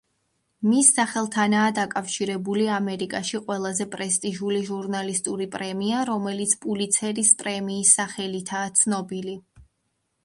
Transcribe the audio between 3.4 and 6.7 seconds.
ყველაზე პრესტიჟული ჟურნალისტური პრემია, რომელიც